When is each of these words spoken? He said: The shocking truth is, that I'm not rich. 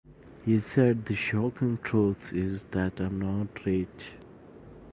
He 0.45 0.57
said: 0.57 1.05
The 1.05 1.15
shocking 1.15 1.77
truth 1.83 2.33
is, 2.33 2.63
that 2.71 2.99
I'm 2.99 3.19
not 3.19 3.63
rich. 3.67 4.13